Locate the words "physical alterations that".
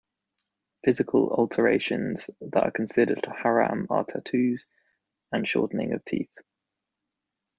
0.83-2.63